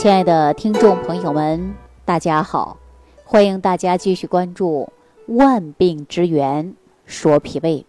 [0.00, 1.74] 亲爱的听众朋友们，
[2.06, 2.78] 大家好！
[3.22, 4.90] 欢迎大家继续关注
[5.36, 7.84] 《万病之源说脾胃》。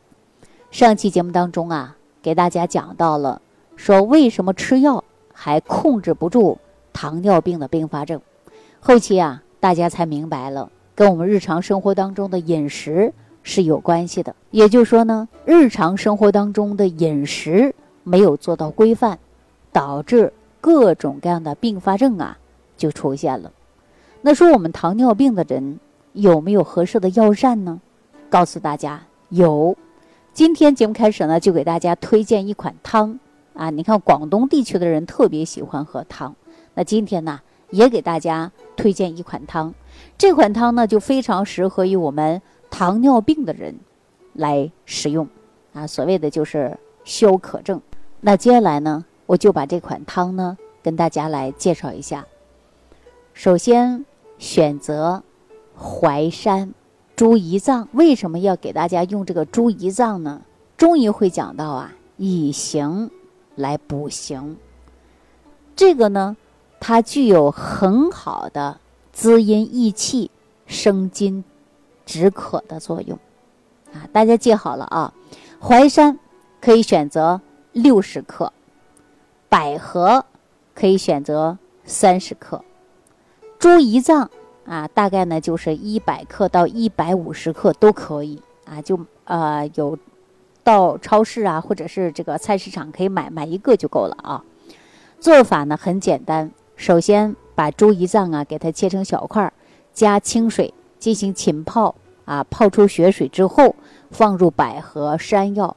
[0.72, 3.42] 上期节目当中啊，给大家讲到了
[3.78, 6.58] 说为什么吃药还控制不住
[6.92, 8.20] 糖尿病的并发症。
[8.82, 14.36] 后期啊，大家才明白了，跟我们日常生活当中的饮食是有关系的。
[14.50, 17.74] 也就是说呢，日常生活当中的饮食
[18.04, 19.18] 没有做到规范，
[19.72, 20.34] 导致。
[20.62, 22.38] 各种各样的并发症啊，
[22.78, 23.52] 就出现了。
[24.22, 25.80] 那说我们糖尿病的人
[26.14, 27.82] 有没有合适的药膳呢？
[28.30, 29.76] 告诉大家有。
[30.34, 33.20] 今天节目开始呢，就给大家推荐一款汤
[33.54, 33.70] 啊。
[33.70, 36.36] 你看广东地区的人特别喜欢喝汤，
[36.76, 37.42] 那今天呢，
[37.72, 39.74] 也给大家推荐一款汤。
[40.18, 43.76] 这款汤呢，就非常适合于我们糖尿病的人
[44.32, 45.28] 来使用
[45.74, 45.86] 啊。
[45.86, 47.82] 所谓的就是消渴症。
[48.22, 49.04] 那接下来呢？
[49.32, 52.28] 我就把这款汤呢跟大家来介绍一下。
[53.34, 54.06] 首先
[54.38, 55.24] 选择
[55.74, 56.74] 淮山、
[57.16, 60.42] 猪胰脏，为什么要给大家用这个猪胰脏呢？
[60.76, 63.10] 中医会讲到啊，以形
[63.56, 64.58] 来补形。
[65.78, 66.36] 这个呢，
[66.82, 68.82] 它具有很好的
[69.14, 70.30] 滋阴益气、
[70.66, 71.46] 生津
[72.06, 73.18] 止渴的作用
[73.94, 74.04] 啊！
[74.12, 75.14] 大家记好了啊，
[75.62, 76.20] 淮山
[76.60, 77.40] 可以选择
[77.72, 78.52] 六十克。
[79.52, 80.24] 百合
[80.74, 82.64] 可以选择三十克，
[83.60, 84.32] 猪胰脏
[84.66, 90.00] 啊，大概呢就是一百克到一百五十克都可以啊，就呃有
[90.64, 94.46] 到超市啊或者是这个菜市场可以买买一个就够了啊。
[95.20, 99.52] 做法呢很简单，首先把猪胰脏啊给它切成小块，
[99.92, 101.94] 加清水进行浸泡
[102.24, 103.76] 啊，泡出血水之后
[104.12, 105.76] 放入百合、山药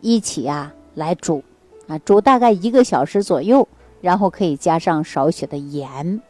[0.00, 1.44] 一起啊来煮。
[1.92, 3.68] 啊，煮大概一个小时左右，
[4.00, 6.22] 然后可以加上少许的盐，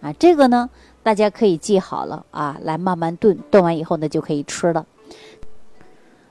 [0.00, 0.68] 啊，这个呢
[1.04, 4.86] 大家可以记好了啊，来慢慢炖，炖完以后呢就可以吃了。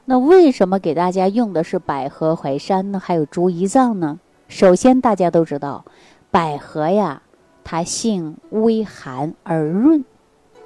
[0.04, 3.00] 那为什么给大家用的是百合、淮山呢？
[3.00, 4.20] 还有猪胰脏呢？
[4.50, 5.86] 首先大家都知道，
[6.30, 7.22] 百合呀，
[7.64, 10.04] 它性微寒而润，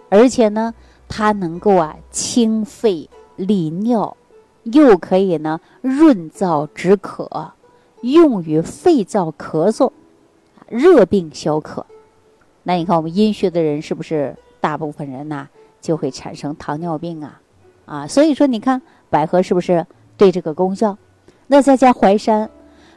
[0.10, 0.74] 而且呢，
[1.08, 4.18] 它能够啊清肺利尿，
[4.64, 7.52] 又可以呢润燥止渴。
[8.12, 9.92] 用于肺燥咳嗽、
[10.68, 11.86] 热病消渴。
[12.64, 15.48] 那你看，我们阴虚的人是不是大部分人呐
[15.80, 17.42] 就会产生糖尿病啊？
[17.86, 19.86] 啊，所以说你看百合是不是
[20.18, 20.98] 对这个功效？
[21.48, 22.50] 那再加淮山，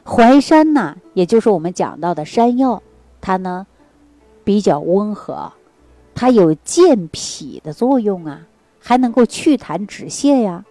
[0.05, 2.83] 淮山呐，也就是我们讲到的山药，
[3.21, 3.67] 它呢
[4.43, 5.53] 比较温和，
[6.15, 8.47] 它有健脾的作用啊，
[8.81, 10.65] 还能够祛痰止泻呀，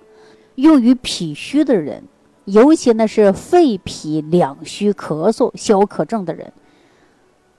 [0.56, 2.04] 用于脾虚的人。
[2.46, 6.52] 尤其呢是肺脾两虚、咳嗽、消渴症的人，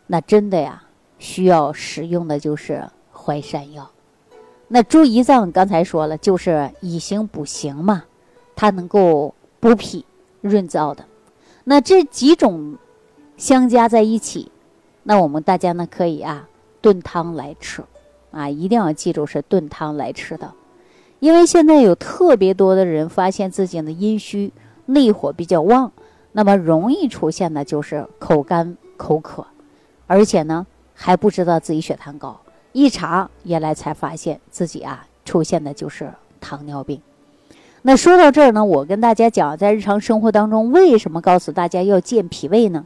[0.09, 0.83] 那真的呀
[1.19, 3.89] 需要使用的就是淮山药。
[4.67, 8.05] 那猪胰脏刚才说了，就是以形补形嘛，
[8.57, 10.05] 它能够补脾
[10.41, 11.05] 润燥的。
[11.65, 12.77] 那这几种
[13.37, 14.51] 相加在一起，
[15.05, 16.49] 那我们大家呢可以啊
[16.81, 17.85] 炖汤来吃，
[18.33, 20.53] 啊一定要记住是炖汤来吃的，
[21.21, 24.53] 因为现在有特别多的人发现自己的阴虚。
[24.93, 25.93] 内火比较旺，
[26.33, 29.47] 那么容易出现的就是口干口渴，
[30.07, 32.41] 而且呢还不知道自己血糖高，
[32.73, 37.01] 一查原来才发现自己啊出现的就是糖尿病。
[37.83, 42.85] 那说到这儿呢，我跟大家讲，在日常生活当中，为什么告诉大家要健脾胃呢？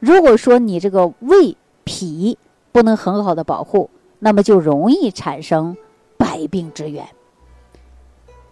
[0.00, 2.38] 如果说你这个胃脾
[2.72, 5.76] 不能很好的保护，那么就容易产生
[6.16, 7.08] 百病之源。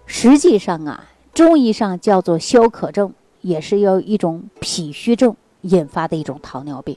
[0.07, 1.05] 实际上啊。
[1.37, 6.97] 中医上叫做消渴症，也是由一种脾虚症引发的一种糖尿病。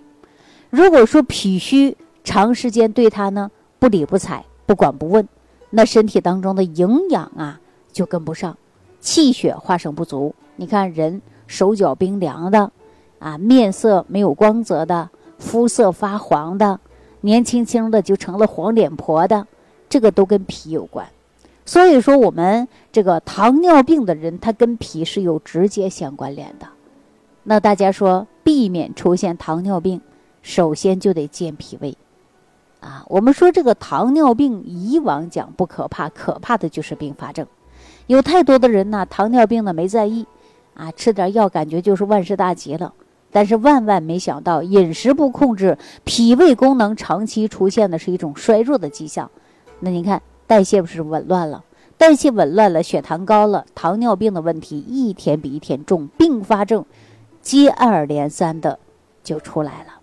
[0.70, 5.28] 如果说脾虚长时间对他呢不理不睬、不管不问，
[5.72, 7.60] 那身体当中的营养啊
[7.92, 8.58] 就跟不上，
[9.02, 10.34] 气血化生不足。
[10.56, 12.72] 你看人手脚冰凉的，
[13.20, 16.80] 啊面色没有光泽的，肤色发黄的，
[17.20, 19.46] 年轻轻的就成了黄脸婆的，
[19.90, 21.06] 这个都跟脾有关。
[21.70, 26.66] 所以说，我们这个糖尿病的人，他跟脾是有直接相关联的。
[27.44, 30.02] 那大家说，避免出现糖尿病，
[30.42, 31.96] 首先就得健脾胃
[32.80, 33.06] 啊。
[33.08, 37.46] 我们说这个糖尿病，以往讲不可怕，可怕的就是并发症。
[38.08, 40.26] 有太多的人呢，糖尿病呢没在意
[40.74, 42.92] 啊，吃点药感觉就是万事大吉了。
[43.30, 49.30] 但是万万没想到，饮食不控制，脾胃功能长期出现的是一种衰弱的迹象。
[49.82, 50.20] 那你看。
[50.50, 51.64] 代谢不是紊乱了，
[51.96, 56.84] 代谢紊乱了，血糖高了，糖尿病的问题一天比一天重，并发症
[57.40, 58.80] 接二连三的
[59.24, 60.00] 就出来了。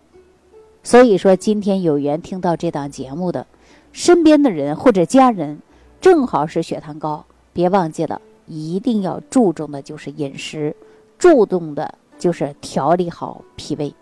[0.84, 3.44] 所以说，今天有缘听到这档节目的
[3.90, 5.58] 身边的人或者家人，
[6.00, 10.76] 正好是血糖高，别忘记了，一定要注重的就是饮食，
[11.18, 13.92] 注重的就是调理好脾胃。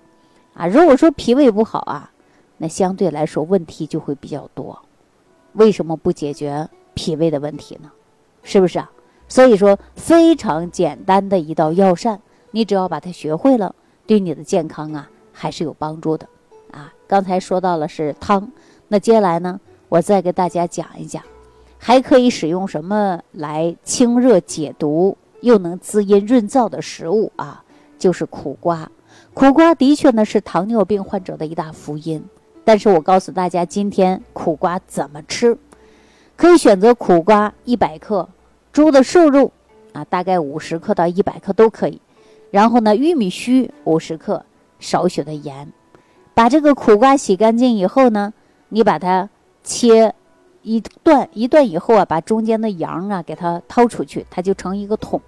[0.52, 2.12] 啊，如果说脾胃不好啊，
[2.58, 4.78] 那相对来说问题就会比较多。
[5.54, 7.90] 为什么不解决脾胃的问题呢？
[8.42, 8.90] 是不是啊？
[9.26, 12.20] 所以说，非常简单的一道药膳，
[12.50, 13.74] 你只要把它学会了，
[14.06, 16.28] 对你的健康啊还是有帮助的。
[16.70, 18.50] 啊，刚才说到了是汤，
[18.88, 19.58] 那接下来呢，
[19.88, 21.22] 我再给大家讲一讲，
[21.78, 27.64] 还可以使用什么来清热解毒，又能滋阴润燥的食物啊？
[27.98, 28.90] 就是苦瓜。
[29.32, 32.22] 苦瓜的确呢是糖尿病患者的一大福音，
[32.64, 35.56] 但是我告诉大家，今天苦瓜怎么吃？
[36.36, 38.28] 可以选择苦瓜一百克，
[38.72, 39.52] 猪的瘦肉
[39.92, 42.00] 啊，大概五十克到一百克都可以。
[42.50, 44.44] 然后呢，玉米须五十克，
[44.80, 45.72] 少许的盐。
[46.32, 48.32] 把这个苦瓜洗干净以后呢，
[48.70, 49.28] 你把它
[49.62, 50.14] 切
[50.62, 55.20] 一段一段以后啊，把中间的瓤啊给它掏出去，它就成一个桶。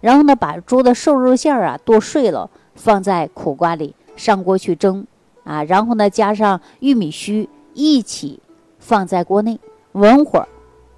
[0.00, 5.04] 然后呢，把猪的瘦肉馅儿啊剁碎了，放在苦瓜里，上锅去蒸
[5.44, 5.62] 啊。
[5.64, 8.40] 然后呢，加上玉米须一起
[8.78, 9.58] 放在锅内，
[9.92, 10.46] 文火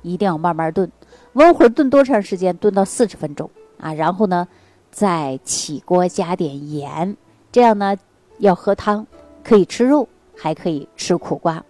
[0.02, 0.90] 一定要慢慢炖。
[1.34, 2.56] 文火炖多长时间？
[2.56, 3.92] 炖到四十分钟啊。
[3.94, 4.46] 然后呢，
[4.90, 7.16] 再起锅加点盐，
[7.50, 7.96] 这样呢
[8.38, 9.06] 要喝汤。
[9.42, 11.62] 可以吃肉，还可以吃苦瓜，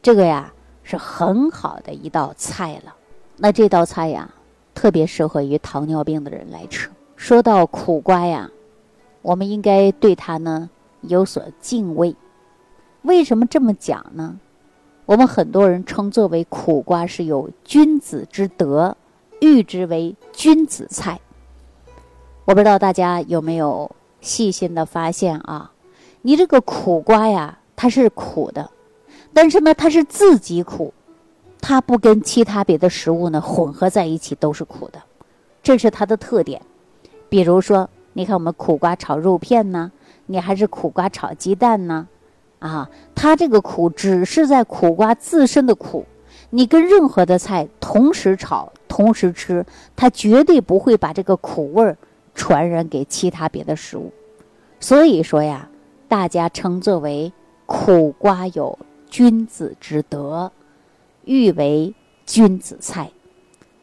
[0.00, 0.50] 这个呀
[0.82, 2.94] 是很好的一道菜了。
[3.36, 4.30] 那这道菜呀，
[4.74, 6.88] 特别适合于糖尿病的人来吃。
[7.16, 8.50] 说到苦瓜呀，
[9.20, 10.70] 我们应该对它呢
[11.02, 12.14] 有所敬畏。
[13.02, 14.38] 为什么这么讲呢？
[15.06, 18.96] 我们很多人称作为苦瓜是有君子之德，
[19.40, 21.18] 誉之为君子菜。
[22.44, 23.90] 我不知道大家有没有
[24.20, 25.72] 细心的发现啊？
[26.22, 28.70] 你这个苦瓜呀，它是苦的，
[29.32, 30.92] 但是呢，它是自己苦，
[31.60, 35.00] 它不跟其他别的食物呢混合在一起都是苦的，
[35.62, 36.60] 这是它的特点。
[37.28, 39.92] 比如说，你看我们苦瓜炒肉片呢，
[40.28, 42.06] 你还是苦瓜炒鸡蛋呢，
[42.60, 46.06] 啊，它这个苦只是在苦瓜自身的苦，
[46.50, 49.66] 你跟任何的菜同时炒、同时吃，
[49.96, 51.98] 它绝对不会把这个苦味儿
[52.34, 54.12] 传染给其他别的食物。
[54.78, 55.68] 所以说呀。
[56.10, 57.30] 大家称作为
[57.66, 58.78] 苦瓜有
[59.10, 60.50] 君子之德，
[61.26, 63.10] 誉为君子菜，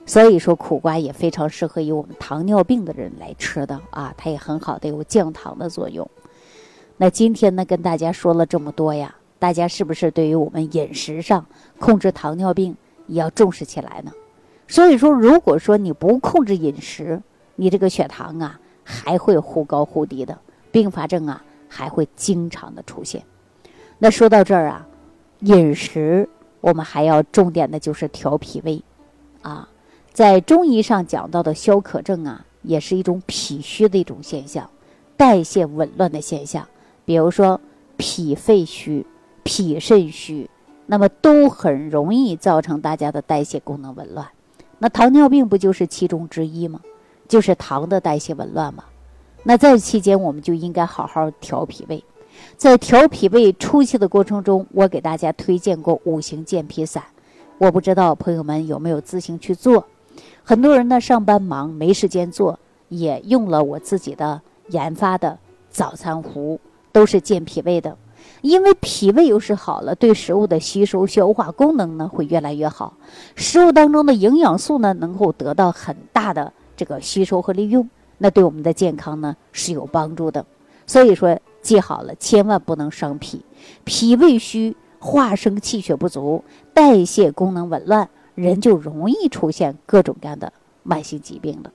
[0.07, 6.09] 所以说苦瓜也非常适合于我们糖尿病的人来吃的啊，它也很好的有降糖的作用。
[6.97, 11.45] 那今天呢，跟大家说了这么多呀，大家是不是对于我们饮食上
[11.79, 12.75] 控制糖尿病
[13.07, 14.11] 也要重视起来呢？
[14.67, 17.21] 所以说，如果说你不控制饮食，
[17.55, 20.37] 你这个血糖啊还会忽高忽低的，
[20.71, 21.43] 并发症啊。
[21.67, 23.21] 还会经常的出现。
[23.97, 24.87] 那说到这儿啊，
[25.41, 26.29] 饮食
[26.61, 28.81] 我们还要重点的就是调脾胃
[29.41, 29.67] 啊。
[30.13, 34.69] 在中医上讲到的消渴症啊，也是一种脾虚的一种现象，
[35.17, 36.65] 代谢紊乱的现象。
[37.05, 37.61] 比如说
[37.97, 39.05] 脾肺虚、
[39.43, 40.49] 脾肾虚，
[40.87, 44.27] 那么都很容易造成大家的代谢功能紊乱。
[44.79, 46.81] 那糖尿病不就是其中之一吗？
[47.27, 48.83] 就是糖的代谢紊乱吗？
[49.43, 52.03] 那在期间，我们就应该好好调脾胃。
[52.57, 57.03] 在调脾胃初期的过程中，我给大家推荐过五行健脾散。
[57.57, 59.85] 我不知道朋友们有没有自行去做。
[60.43, 65.39] 很多人呢上班忙没时间做，也用了我自己的研发的
[65.69, 66.59] 早餐壶，
[66.95, 67.97] 都是健脾胃的。
[68.41, 72.93] 因为脾胃又是好了，对食物的吸收消化功能呢会越来越好，
[73.35, 77.89] 食物当中的营养素呢能够得到很大的这个吸收和利用。
[78.17, 80.45] 那对我们的健康呢是有帮助的，
[80.87, 83.43] 所以说记好了，千万不能伤脾。
[83.83, 86.41] 脾胃虚，化生气血不足，
[86.73, 91.71] 代谢功能紊乱，人就容易出现各种各样的慢性疾病了。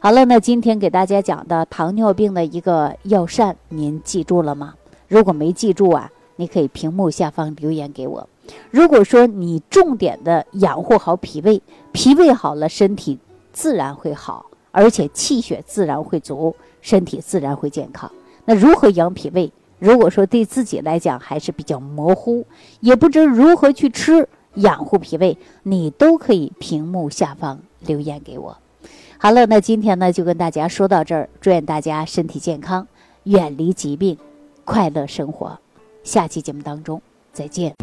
[0.00, 4.74] 好了，那今天给大家讲的糖尿病的一个药膳，您记住了吗？
[5.08, 8.28] 如果没记住啊，你可以屏幕下方留言给我。
[8.70, 13.18] 如果说你重点的养护好脾胃，脾胃好了，身体
[13.52, 14.46] 自然会好。
[14.76, 18.10] 而且气血自然会足，身体自然会健康。
[18.44, 19.52] 那如何养脾胃？
[19.78, 22.44] 如果说对自己来讲还是比较模糊，
[22.80, 28.56] 也不知如何去吃养护脾胃，你都可以屏幕下方留言给我。
[29.24, 32.86] 好了，那今天呢就跟大家说到这儿，祝愿大家身体健康，
[33.22, 34.18] 远离疾病，
[34.66, 35.58] 快乐生活。
[36.02, 37.00] 下期节目当中
[37.32, 37.74] 再见。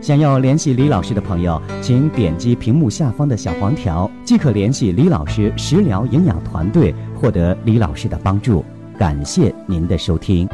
[0.00, 8.64] 想要联系李老师的朋友，请点击屏幕下方的小黄条，即可联系李老师食疗营养团队，获得李老师的帮助。
[8.98, 10.48] 感谢您的收听。